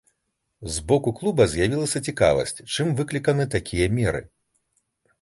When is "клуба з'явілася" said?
1.19-2.03